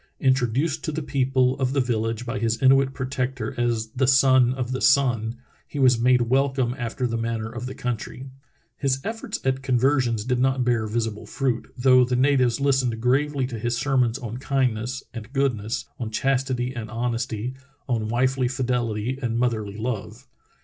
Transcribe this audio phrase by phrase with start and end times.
[0.19, 4.71] Introduced to the people of the village by his Inuit protector as the Son of
[4.71, 5.35] the Sun,
[5.67, 8.25] he was made welcome after the manner of the country.
[8.77, 12.99] His efforts at conver sions did not bear visible fruit, though the natives lis tened
[12.99, 17.53] gravely to his sermons on kindness and goodness, on chastity and honesty,
[17.87, 20.25] on wifely fidelity and moth erly love.